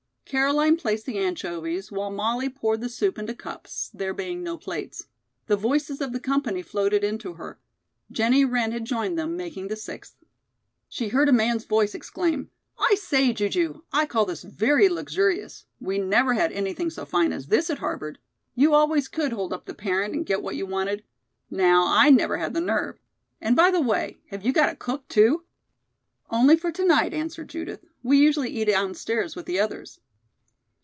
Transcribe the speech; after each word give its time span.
Caroline 0.25 0.77
placed 0.77 1.05
the 1.05 1.17
anchovies 1.17 1.91
while 1.91 2.09
Molly 2.09 2.47
poured 2.47 2.79
the 2.79 2.87
soup 2.87 3.19
into 3.19 3.33
cups, 3.35 3.91
there 3.93 4.13
being 4.13 4.41
no 4.41 4.57
plates. 4.57 5.07
The 5.47 5.57
voices 5.57 5.99
of 5.99 6.13
the 6.13 6.21
company 6.21 6.61
floated 6.61 7.03
in 7.03 7.17
to 7.17 7.33
her. 7.33 7.59
Jennie 8.09 8.45
Wren 8.45 8.71
had 8.71 8.85
joined 8.85 9.19
them, 9.19 9.35
making 9.35 9.67
the 9.67 9.75
sixth. 9.75 10.15
She 10.87 11.09
heard 11.09 11.27
a 11.27 11.33
man's 11.33 11.65
voice 11.65 11.93
exclaim: 11.93 12.49
"I 12.79 12.95
say, 12.95 13.33
Ju 13.33 13.49
ju, 13.49 13.83
I 13.91 14.05
call 14.05 14.23
this 14.23 14.43
very 14.43 14.87
luxurious. 14.87 15.65
We 15.81 15.97
never 15.97 16.33
had 16.33 16.53
anything 16.53 16.89
so 16.91 17.03
fine 17.05 17.33
as 17.33 17.47
this 17.47 17.69
at 17.69 17.79
Harvard. 17.79 18.17
You 18.55 18.73
always 18.73 19.09
could 19.09 19.33
hold 19.33 19.51
up 19.51 19.65
the 19.65 19.73
parent 19.73 20.13
and 20.15 20.25
get 20.25 20.41
what 20.41 20.55
you 20.55 20.65
wanted. 20.65 21.03
Now, 21.49 21.87
I 21.87 22.09
never 22.09 22.37
had 22.37 22.53
the 22.53 22.61
nerve. 22.61 23.01
And, 23.41 23.53
by 23.53 23.69
the 23.69 23.81
way, 23.81 24.19
have 24.27 24.45
you 24.45 24.53
got 24.53 24.71
a 24.71 24.77
cook, 24.77 25.09
too?" 25.09 25.43
"Only 26.29 26.55
for 26.55 26.71
to 26.71 26.85
night," 26.85 27.13
answered 27.13 27.49
Judith. 27.49 27.83
"We 28.01 28.17
usually 28.17 28.49
eat 28.51 28.69
downstairs 28.69 29.35
with 29.35 29.45
the 29.45 29.59
others." 29.59 29.99